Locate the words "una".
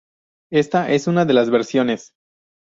1.05-1.25